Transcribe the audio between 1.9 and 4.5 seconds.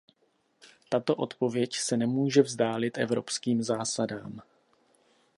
nemůže vzdálit evropským zásadám.